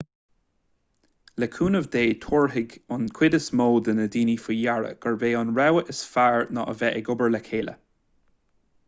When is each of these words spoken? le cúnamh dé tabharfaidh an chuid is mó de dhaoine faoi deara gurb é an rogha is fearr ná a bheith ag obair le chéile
le 1.41 1.47
cúnamh 1.55 1.89
dé 1.95 2.01
tabharfaidh 2.23 2.73
an 2.95 3.05
chuid 3.19 3.37
is 3.39 3.49
mó 3.59 3.67
de 3.89 3.95
dhaoine 4.15 4.35
faoi 4.47 4.57
deara 4.63 4.89
gurb 5.07 5.27
é 5.29 5.31
an 5.43 5.53
rogha 5.61 5.85
is 5.95 6.01
fearr 6.15 6.51
ná 6.59 6.65
a 6.73 6.77
bheith 6.81 6.99
ag 7.03 7.13
obair 7.17 7.31
le 7.37 7.43
chéile 7.51 7.77